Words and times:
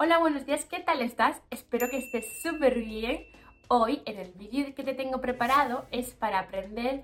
Hola, 0.00 0.18
buenos 0.18 0.46
días, 0.46 0.64
¿qué 0.64 0.78
tal 0.78 1.02
estás? 1.02 1.42
Espero 1.50 1.90
que 1.90 1.98
estés 1.98 2.40
súper 2.40 2.78
bien. 2.78 3.26
Hoy 3.66 4.00
en 4.04 4.16
el 4.20 4.30
vídeo 4.30 4.72
que 4.72 4.84
te 4.84 4.94
tengo 4.94 5.20
preparado 5.20 5.86
es 5.90 6.14
para 6.14 6.38
aprender 6.38 7.02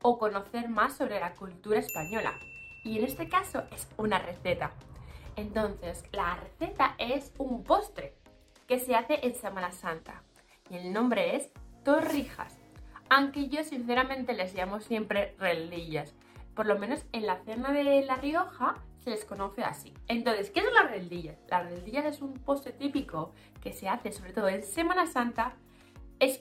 o 0.00 0.16
conocer 0.16 0.68
más 0.68 0.96
sobre 0.96 1.18
la 1.18 1.34
cultura 1.34 1.80
española. 1.80 2.38
Y 2.84 2.98
en 2.98 3.04
este 3.04 3.28
caso 3.28 3.64
es 3.74 3.88
una 3.96 4.20
receta. 4.20 4.70
Entonces, 5.34 6.04
la 6.12 6.36
receta 6.36 6.94
es 6.98 7.32
un 7.36 7.64
postre 7.64 8.14
que 8.68 8.78
se 8.78 8.94
hace 8.94 9.26
en 9.26 9.34
Semana 9.34 9.72
Santa. 9.72 10.22
Y 10.70 10.76
el 10.76 10.92
nombre 10.92 11.34
es 11.34 11.50
torrijas. 11.82 12.56
Aunque 13.08 13.48
yo 13.48 13.64
sinceramente 13.64 14.34
les 14.34 14.54
llamo 14.54 14.78
siempre 14.78 15.34
reldillas. 15.40 16.14
Por 16.54 16.66
lo 16.66 16.78
menos 16.78 17.04
en 17.12 17.26
la 17.26 17.42
cena 17.44 17.72
de 17.72 18.02
La 18.02 18.16
Rioja 18.16 18.74
se 18.98 19.10
les 19.10 19.24
conoce 19.24 19.62
así. 19.62 19.94
Entonces, 20.08 20.50
¿qué 20.50 20.62
son 20.62 20.74
las 20.74 20.90
reldillas? 20.90 21.38
Las 21.48 21.70
reldillas 21.70 22.04
es 22.04 22.20
un 22.20 22.34
postre 22.34 22.72
típico 22.72 23.32
que 23.62 23.72
se 23.72 23.88
hace 23.88 24.12
sobre 24.12 24.32
todo 24.32 24.48
en 24.48 24.62
Semana 24.62 25.06
Santa. 25.06 25.54
Es 26.18 26.40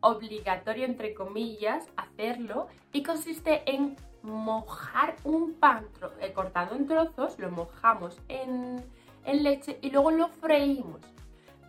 obligatorio, 0.00 0.84
entre 0.84 1.14
comillas, 1.14 1.88
hacerlo 1.96 2.66
y 2.92 3.02
consiste 3.02 3.62
en 3.72 3.96
mojar 4.22 5.16
un 5.24 5.54
pan 5.54 5.86
eh, 6.20 6.32
cortado 6.32 6.76
en 6.76 6.86
trozos, 6.86 7.38
lo 7.38 7.50
mojamos 7.50 8.20
en, 8.28 8.84
en 9.24 9.42
leche 9.42 9.78
y 9.82 9.90
luego 9.90 10.10
lo 10.10 10.28
freímos. 10.28 11.00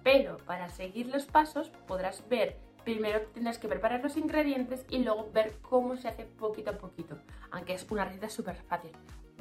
Pero 0.03 0.37
para 0.37 0.69
seguir 0.69 1.07
los 1.07 1.25
pasos 1.25 1.69
podrás 1.87 2.27
ver 2.27 2.57
primero 2.83 3.21
tendrás 3.33 3.57
que 3.57 3.67
preparar 3.67 4.01
los 4.03 4.17
ingredientes 4.17 4.85
y 4.89 4.99
luego 4.99 5.29
ver 5.33 5.57
cómo 5.61 5.95
se 5.95 6.07
hace 6.07 6.25
poquito 6.25 6.71
a 6.71 6.77
poquito, 6.77 7.17
aunque 7.51 7.73
es 7.73 7.85
una 7.89 8.05
receta 8.05 8.29
súper 8.29 8.55
fácil. 8.55 8.91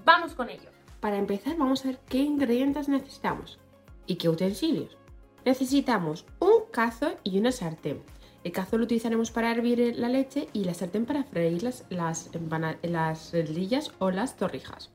¡Vamos 0.05 0.35
con 0.35 0.51
ello! 0.51 0.71
Para 1.01 1.19
empezar 1.19 1.57
vamos 1.57 1.85
a 1.85 1.89
ver 1.89 1.99
qué 2.09 2.19
ingredientes 2.19 2.89
necesitamos 2.89 3.59
y 4.07 4.17
qué 4.17 4.29
utensilios. 4.29 4.97
Necesitamos 5.45 6.27
un 6.39 6.71
cazo 6.71 7.13
y 7.25 7.39
una 7.39 7.51
sartén. 7.51 8.03
El 8.45 8.53
cazo 8.53 8.79
lo 8.79 8.85
utilizaremos 8.85 9.31
para 9.31 9.51
hervir 9.51 9.97
la 9.97 10.09
leche 10.09 10.49
y 10.53 10.65
la 10.65 10.75
sartén 10.75 11.07
para 11.07 11.25
freír 11.25 11.63
las, 11.63 11.85
las, 11.91 12.31
las 12.83 13.33
o 13.99 14.11
las 14.11 14.37
torrijas. 14.37 14.91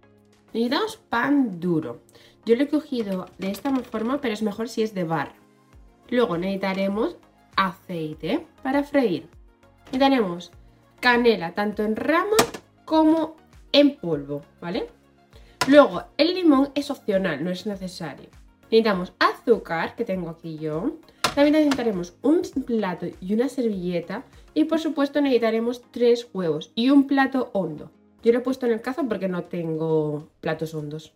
Necesitamos 0.54 0.98
pan 0.98 1.59
duro. 1.59 2.02
Yo 2.45 2.56
lo 2.56 2.64
he 2.64 2.70
cogido 2.70 3.26
de 3.38 3.52
esta 3.52 3.76
forma, 3.76 4.22
pero 4.22 4.34
es 4.34 4.42
mejor 4.42 4.70
si 4.70 4.84
es 4.84 4.94
de 4.94 5.04
barro. 5.04 5.36
Luego 6.09 6.38
necesitaremos 6.38 7.17
aceite 7.58 8.47
para 8.63 8.83
freír. 8.83 9.27
Y 9.91 9.97
tenemos 9.97 10.52
canela 11.02 11.53
tanto 11.53 11.83
en 11.83 11.97
rama 11.97 12.38
como 12.86 13.36
en 13.73 13.97
polvo, 13.97 14.41
¿vale? 14.61 14.88
Luego, 15.67 16.03
el 16.17 16.33
limón 16.33 16.69
es 16.75 16.89
opcional, 16.89 17.44
no 17.44 17.52
es 17.52 17.66
necesario. 17.66 18.30
Necesitamos 18.72 19.14
azúcar, 19.19 19.95
que 19.95 20.05
tengo 20.05 20.30
aquí 20.30 20.58
yo. 20.58 20.94
También 21.36 21.53
necesitaremos 21.53 22.16
un 22.22 22.41
plato 22.66 23.05
y 23.22 23.33
una 23.33 23.49
servilleta. 23.49 24.23
Y 24.53 24.66
por 24.66 24.80
supuesto 24.80 25.21
necesitaremos 25.21 25.83
tres 25.92 26.27
huevos 26.33 26.71
y 26.73 26.89
un 26.89 27.05
plato 27.05 27.52
hondo. 27.53 27.92
Yo 28.23 28.32
lo 28.32 28.39
he 28.39 28.42
puesto 28.42 28.65
en 28.65 28.73
el 28.73 28.82
cazo 28.82 29.08
porque 29.08 29.27
no 29.27 29.43
tengo 29.43 30.30
platos 30.42 30.73
hondos. 30.73 31.14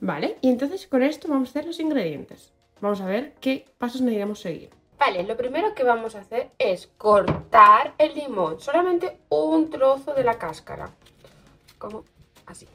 ¿Vale? 0.00 0.36
Y 0.40 0.48
entonces 0.48 0.86
con 0.86 1.02
esto 1.02 1.28
vamos 1.28 1.48
a 1.48 1.50
hacer 1.50 1.66
los 1.66 1.80
ingredientes. 1.80 2.52
Vamos 2.80 3.00
a 3.00 3.06
ver 3.06 3.34
qué 3.40 3.66
pasos 3.78 4.00
necesitamos 4.00 4.40
seguir. 4.40 4.70
Vale, 4.98 5.24
lo 5.24 5.36
primero 5.36 5.74
que 5.74 5.84
vamos 5.84 6.14
a 6.14 6.20
hacer 6.20 6.50
es 6.58 6.86
cortar 6.98 7.94
el 7.98 8.14
limón, 8.14 8.60
solamente 8.60 9.18
un 9.28 9.70
trozo 9.70 10.14
de 10.14 10.24
la 10.24 10.38
cáscara, 10.38 10.90
como 11.78 12.04
así. 12.46 12.68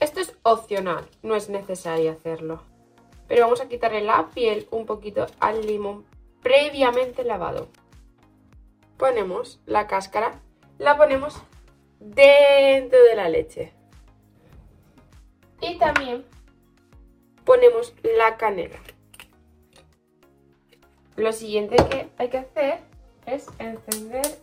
Esto 0.00 0.20
es 0.20 0.34
opcional, 0.42 1.06
no 1.22 1.36
es 1.36 1.50
necesario 1.50 2.10
hacerlo, 2.10 2.62
pero 3.28 3.44
vamos 3.44 3.60
a 3.60 3.68
quitarle 3.68 4.00
la 4.00 4.28
piel 4.30 4.66
un 4.70 4.86
poquito 4.86 5.26
al 5.38 5.66
limón 5.66 6.04
previamente 6.42 7.22
lavado. 7.22 7.68
Ponemos 8.96 9.60
la 9.66 9.86
cáscara, 9.86 10.40
la 10.78 10.96
ponemos 10.96 11.40
dentro 12.00 13.02
de 13.02 13.14
la 13.14 13.28
leche. 13.28 13.72
Y 15.60 15.76
también 15.78 16.24
ponemos 17.44 17.94
la 18.02 18.36
canela. 18.36 18.78
Lo 21.20 21.34
siguiente 21.34 21.76
que 21.76 22.08
hay 22.16 22.28
que 22.30 22.38
hacer 22.38 22.78
es 23.26 23.44
encender 23.58 24.38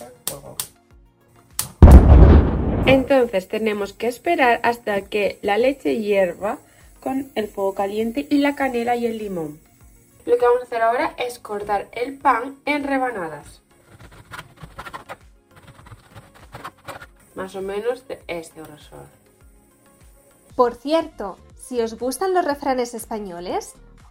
el 0.00 0.12
fuego. 0.24 0.56
Entonces 2.86 3.48
tenemos 3.48 3.92
que 3.92 4.06
esperar 4.06 4.60
hasta 4.62 5.00
que 5.02 5.40
la 5.42 5.58
leche 5.58 5.98
hierva 5.98 6.60
con 7.00 7.32
el 7.34 7.48
fuego 7.48 7.74
caliente 7.74 8.24
y 8.30 8.38
la 8.38 8.54
canela 8.54 8.94
y 8.94 9.06
el 9.06 9.18
limón. 9.18 9.58
Lo 10.26 10.38
que 10.38 10.46
vamos 10.46 10.60
a 10.60 10.64
hacer 10.66 10.80
ahora 10.80 11.14
es 11.18 11.40
cortar 11.40 11.88
el 11.90 12.16
pan 12.18 12.60
en 12.64 12.84
rebanadas. 12.84 13.60
Más 17.34 17.56
o 17.56 17.62
menos 17.62 18.06
de 18.06 18.22
este 18.28 18.62
grosor. 18.62 19.06
Por 20.54 20.76
cierto, 20.76 21.36
si 21.56 21.80
os 21.80 21.98
gustan 21.98 22.32
los 22.32 22.44
refranes 22.44 22.94
españoles, 22.94 23.74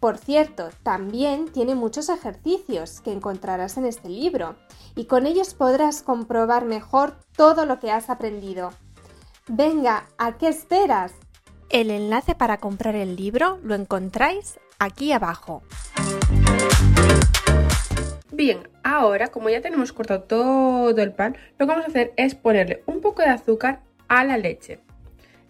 Por 0.00 0.16
cierto, 0.16 0.70
también 0.82 1.52
tiene 1.52 1.74
muchos 1.74 2.08
ejercicios 2.08 3.02
que 3.02 3.12
encontrarás 3.12 3.76
en 3.76 3.84
este 3.84 4.08
libro 4.08 4.56
y 4.96 5.04
con 5.04 5.26
ellos 5.26 5.52
podrás 5.52 6.00
comprobar 6.00 6.64
mejor 6.64 7.18
todo 7.36 7.66
lo 7.66 7.78
que 7.80 7.90
has 7.90 8.08
aprendido. 8.08 8.70
Venga, 9.46 10.06
¿a 10.16 10.38
qué 10.38 10.48
esperas? 10.48 11.12
El 11.68 11.90
enlace 11.90 12.34
para 12.34 12.56
comprar 12.56 12.94
el 12.94 13.14
libro 13.14 13.58
lo 13.62 13.74
encontráis 13.74 14.58
aquí 14.78 15.12
abajo. 15.12 15.62
Bien, 18.32 18.70
ahora 18.82 19.28
como 19.28 19.50
ya 19.50 19.60
tenemos 19.60 19.92
cortado 19.92 20.22
todo 20.22 21.02
el 21.02 21.12
pan, 21.12 21.36
lo 21.58 21.66
que 21.66 21.72
vamos 21.72 21.84
a 21.84 21.88
hacer 21.88 22.14
es 22.16 22.34
ponerle 22.34 22.82
un 22.86 23.02
poco 23.02 23.20
de 23.20 23.28
azúcar 23.28 23.82
a 24.08 24.24
la 24.24 24.38
leche. 24.38 24.80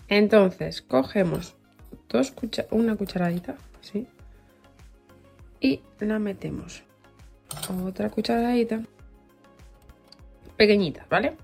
Entonces, 0.08 0.82
cogemos 0.82 1.54
dos 2.08 2.34
una 2.72 2.96
cucharadita, 2.96 3.54
así, 3.80 4.08
y 5.60 5.82
la 6.00 6.18
metemos. 6.18 6.82
Otra 7.84 8.10
cucharadita 8.10 8.80
pequeñita, 10.56 11.06
¿vale? 11.08 11.36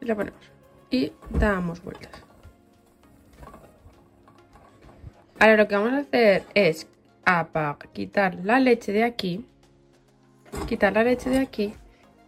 Y 0.00 0.06
la 0.06 0.14
ponemos 0.14 0.54
y 0.90 1.12
damos 1.30 1.82
vueltas. 1.82 2.12
Ahora 5.38 5.56
lo 5.56 5.68
que 5.68 5.74
vamos 5.74 5.92
a 5.92 5.98
hacer 5.98 6.44
es 6.54 6.86
quitar 7.92 8.36
la 8.44 8.60
leche 8.60 8.92
de 8.92 9.04
aquí, 9.04 9.44
quitar 10.68 10.92
la 10.92 11.04
leche 11.04 11.30
de 11.30 11.38
aquí 11.38 11.74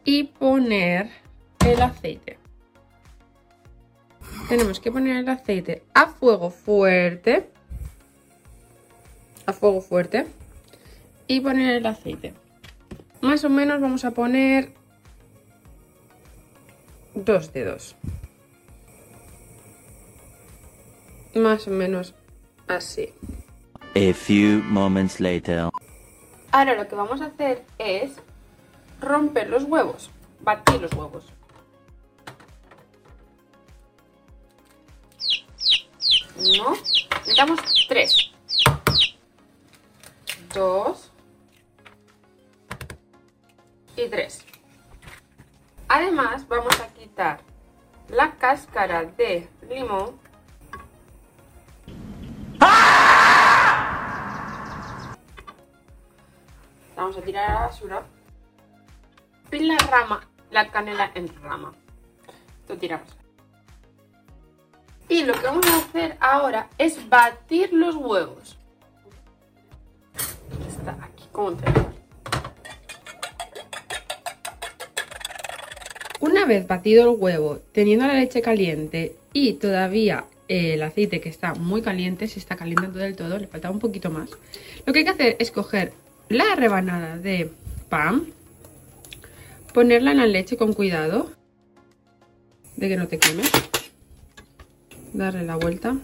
y 0.04 0.24
poner 0.24 1.10
el 1.64 1.80
aceite. 1.80 2.38
Tenemos 4.48 4.80
que 4.80 4.90
poner 4.90 5.16
el 5.16 5.28
aceite 5.28 5.82
a 5.94 6.08
fuego 6.08 6.50
fuerte, 6.50 7.50
a 9.46 9.52
fuego 9.52 9.80
fuerte 9.80 10.26
y 11.26 11.40
poner 11.40 11.76
el 11.76 11.86
aceite. 11.86 12.34
Más 13.20 13.44
o 13.44 13.50
menos 13.50 13.80
vamos 13.80 14.04
a 14.04 14.12
poner 14.12 14.72
dos 17.14 17.52
dedos. 17.52 17.96
Más 21.34 21.66
o 21.66 21.70
menos 21.70 22.14
así. 22.68 23.12
A 23.94 24.12
few 24.12 24.62
moments 24.62 25.20
later. 25.20 25.70
Ahora 26.52 26.74
lo 26.74 26.86
que 26.86 26.94
vamos 26.94 27.20
a 27.20 27.26
hacer 27.26 27.64
es 27.78 28.12
romper 29.00 29.48
los 29.48 29.64
huevos, 29.64 30.10
batir 30.40 30.80
los 30.80 30.92
huevos. 30.92 31.26
Uno, 36.38 36.76
necesitamos 37.24 37.60
tres. 37.88 38.30
Dos 40.54 41.05
Además 45.88 46.46
vamos 46.48 46.80
a 46.80 46.88
quitar 46.88 47.40
la 48.08 48.32
cáscara 48.36 49.04
de 49.04 49.48
limón. 49.68 50.18
Vamos 56.96 57.16
a 57.16 57.20
tirar 57.22 57.50
a 57.50 57.54
la 57.54 57.60
basura. 57.66 58.06
Y 59.52 59.58
la 59.60 59.78
rama, 59.78 60.28
la 60.50 60.70
canela 60.70 61.10
en 61.14 61.28
rama. 61.42 61.72
Lo 62.68 62.76
tiramos. 62.76 63.16
Y 65.08 65.24
lo 65.24 65.34
que 65.34 65.46
vamos 65.46 65.66
a 65.66 65.76
hacer 65.78 66.16
ahora 66.20 66.68
es 66.78 67.08
batir 67.08 67.72
los 67.72 67.94
huevos. 67.94 68.58
Está 70.68 70.96
aquí 71.02 71.28
como 71.32 71.48
un 71.48 71.56
Una 76.20 76.46
vez 76.46 76.66
batido 76.66 77.10
el 77.10 77.20
huevo, 77.20 77.60
teniendo 77.72 78.06
la 78.06 78.14
leche 78.14 78.40
caliente 78.40 79.14
y 79.32 79.54
todavía 79.54 80.24
el 80.48 80.82
aceite 80.82 81.20
que 81.20 81.28
está 81.28 81.54
muy 81.54 81.82
caliente, 81.82 82.26
se 82.28 82.38
está 82.38 82.56
calentando 82.56 82.98
del 82.98 83.16
todo, 83.16 83.38
le 83.38 83.46
falta 83.46 83.70
un 83.70 83.80
poquito 83.80 84.10
más. 84.10 84.30
Lo 84.86 84.92
que 84.92 85.00
hay 85.00 85.04
que 85.04 85.10
hacer 85.10 85.36
es 85.38 85.50
coger 85.50 85.92
la 86.28 86.54
rebanada 86.54 87.18
de 87.18 87.50
pan, 87.88 88.26
ponerla 89.74 90.12
en 90.12 90.18
la 90.18 90.26
leche 90.26 90.56
con 90.56 90.72
cuidado, 90.72 91.30
de 92.76 92.88
que 92.88 92.96
no 92.96 93.08
te 93.08 93.18
queme, 93.18 93.42
darle 95.12 95.42
la 95.42 95.56
vuelta 95.56 95.96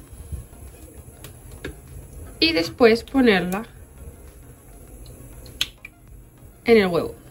y 2.40 2.52
después 2.52 3.04
ponerla 3.04 3.66
en 6.64 6.76
el 6.78 6.86
huevo. 6.86 7.21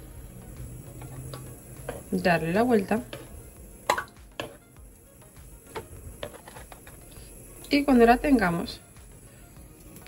Darle 2.11 2.53
la 2.53 2.63
vuelta. 2.63 3.01
Y 7.69 7.83
cuando 7.83 8.05
la 8.05 8.17
tengamos 8.17 8.81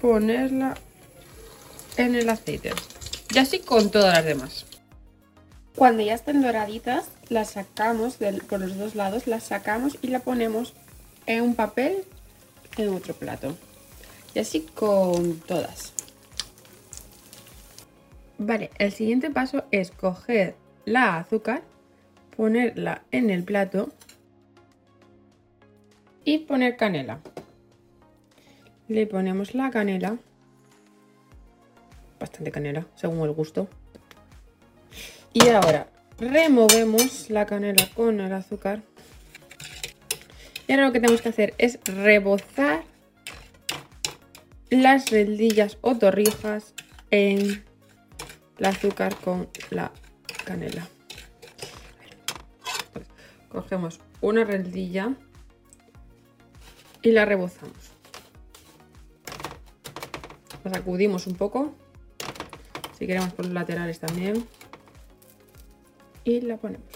ponerla 0.02 0.76
en 1.96 2.16
el 2.16 2.28
aceite. 2.28 2.74
Y 3.34 3.38
así 3.38 3.60
con 3.60 3.90
todas 3.90 4.14
las 4.14 4.26
demás. 4.26 4.66
Cuando 5.76 6.04
ya 6.04 6.14
estén 6.14 6.42
doraditas 6.42 7.06
las 7.30 7.52
sacamos 7.52 8.18
por 8.50 8.60
los 8.60 8.78
dos 8.78 8.96
lados 8.96 9.28
las 9.28 9.44
sacamos 9.44 9.98
y 10.02 10.08
la 10.08 10.20
ponemos 10.20 10.74
en 11.26 11.42
un 11.42 11.56
papel 11.56 12.04
en 12.78 12.94
otro 12.94 13.14
plato. 13.14 13.56
Y 14.36 14.40
así 14.40 14.62
con 14.76 15.40
todas. 15.40 15.94
Vale 18.38 18.72
el 18.78 18.92
siguiente 18.92 19.30
paso 19.30 19.64
es 19.72 19.92
coger 19.92 20.56
la 20.86 21.18
azúcar 21.18 21.64
ponerla 22.36 23.04
en 23.12 23.30
el 23.30 23.44
plato 23.44 23.90
y 26.26 26.40
poner 26.40 26.78
canela 26.78 27.20
le 28.88 29.08
ponemos 29.08 29.56
la 29.56 29.72
canela, 29.72 30.18
bastante 32.20 32.52
canela, 32.52 32.86
según 32.96 33.28
el 33.28 33.34
gusto. 33.34 33.68
Y 35.34 35.48
ahora 35.50 35.88
removemos 36.20 37.30
la 37.30 37.46
canela 37.46 37.88
con 37.96 38.20
el 38.20 38.32
azúcar. 38.34 38.82
Y 40.68 40.74
ahora 40.74 40.88
lo 40.88 40.94
que 40.94 41.00
tenemos 41.00 41.22
que 41.22 41.30
hacer 41.30 41.54
es 41.58 41.80
rebozar 41.86 42.84
las 44.70 45.10
rendillas 45.12 45.78
o 45.82 45.98
torrijas 45.98 46.74
en 47.10 47.64
el 48.60 48.66
azúcar 48.66 49.16
con 49.16 49.50
la 49.72 49.92
canela. 50.46 50.88
Cogemos 53.54 54.02
una 54.20 54.44
rendilla 54.44 55.14
y 57.04 57.12
la 57.12 57.26
rebozamos 57.26 57.92
la 60.64 60.72
sacudimos 60.72 61.28
un 61.28 61.36
poco 61.36 61.76
si 62.98 63.06
queremos 63.06 63.32
por 63.34 63.46
los 63.46 63.54
laterales 63.54 64.00
también 64.00 64.48
y 66.24 66.42
la 66.42 66.58
ponemos 66.58 66.88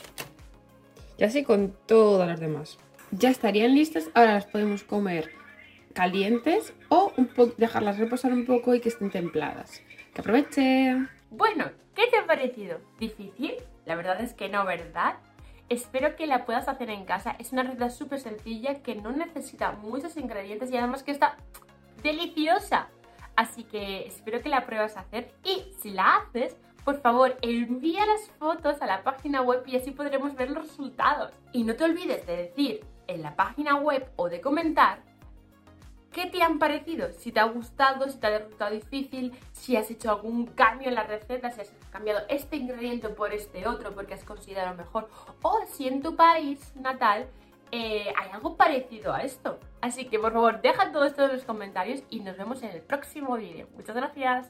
y 1.18 1.24
así 1.24 1.44
con 1.44 1.76
todas 1.86 2.28
las 2.28 2.40
demás 2.40 2.80
ya 3.12 3.30
estarían 3.30 3.76
listas 3.76 4.10
ahora 4.16 4.34
las 4.34 4.46
podemos 4.46 4.84
comer 4.84 5.30
calientes 5.94 6.74
o 6.90 7.12
dejarlas 7.58 7.98
reposar 8.00 8.32
un 8.34 8.46
poco 8.46 8.74
y 8.74 8.80
que 8.80 8.90
estén 8.90 9.12
templadas 9.12 9.82
que 10.14 10.22
aprovechen 10.22 11.10
bueno 11.30 11.70
¿qué 11.94 12.08
te 12.10 12.18
ha 12.18 12.26
parecido? 12.26 12.80
¿difícil? 13.00 13.56
la 13.86 13.96
verdad 13.96 14.22
es 14.22 14.34
que 14.34 14.50
no, 14.50 14.66
¿verdad? 14.66 15.16
Espero 15.70 16.16
que 16.16 16.28
la 16.28 16.46
puedas 16.46 16.68
hacer 16.68 16.90
en 16.90 17.06
casa. 17.06 17.36
Es 17.40 17.52
una 17.52 17.64
receta 17.64 17.90
súper 17.90 18.20
sencilla 18.20 18.82
que 18.82 18.96
no 18.96 19.12
necesita 19.12 19.74
muchos 19.74 20.16
ingredientes 20.16 20.72
y 20.72 20.78
además 20.78 21.04
que 21.04 21.12
está 21.12 21.36
deliciosa. 22.02 22.88
Así 23.36 23.64
que 23.64 24.08
espero 24.08 24.42
que 24.42 24.50
la 24.50 24.66
pruebas 24.66 24.98
a 24.98 25.02
hacer 25.02 25.32
y 25.44 25.74
si 25.80 25.92
la 25.92 26.18
haces, 26.18 26.56
por 26.84 27.02
favor 27.02 27.38
envía 27.42 28.06
las 28.06 28.30
fotos 28.40 28.82
a 28.82 28.86
la 28.86 29.04
página 29.04 29.42
web 29.42 29.62
y 29.68 29.76
así 29.76 29.92
podremos 29.92 30.36
ver 30.36 30.52
los 30.52 30.70
resultados. 30.70 31.34
Y 31.52 31.64
no 31.64 31.76
te 31.76 31.84
olvides 31.84 32.26
de 32.26 32.38
decir 32.38 32.86
en 33.08 33.22
la 33.22 33.36
página 33.36 33.76
web 33.76 34.10
o 34.16 34.30
de 34.30 34.42
comentar 34.42 35.04
qué 36.18 36.26
te 36.26 36.42
han 36.42 36.58
parecido, 36.58 37.12
si 37.12 37.32
te 37.32 37.40
ha 37.40 37.44
gustado, 37.44 38.10
si 38.10 38.18
te 38.18 38.26
ha 38.26 38.40
resultado 38.40 38.74
difícil, 38.74 39.38
si 39.54 39.76
has 39.76 39.92
hecho 39.92 40.10
algún 40.10 40.48
cambio 40.48 40.88
en 40.88 40.96
la 40.96 41.04
receta, 41.04 41.52
si 41.52 41.62
has 41.62 41.72
cambiado 41.92 42.22
este 42.28 42.56
ingrediente 42.56 43.10
por 43.10 43.34
este 43.34 43.68
otro 43.68 43.94
porque 43.94 44.16
has 44.16 44.24
considerado 44.24 44.76
mejor 44.76 45.10
o 45.44 45.60
si 45.72 45.88
en 45.88 46.02
tu 46.02 46.16
país 46.16 46.76
natal 46.76 47.28
eh, 47.72 48.12
hay 48.18 48.32
algo 48.32 48.58
parecido 48.58 49.14
a 49.14 49.22
esto. 49.22 49.60
Así 49.80 50.06
que 50.06 50.18
por 50.18 50.34
favor 50.34 50.60
deja 50.64 50.92
todo 50.92 51.06
esto 51.06 51.24
en 51.26 51.34
los 51.34 51.44
comentarios 51.44 52.02
y 52.10 52.22
nos 52.22 52.36
vemos 52.36 52.64
en 52.64 52.72
el 52.72 52.82
próximo 52.82 53.38
vídeo. 53.38 53.68
Muchas 53.76 53.96
gracias. 53.96 54.50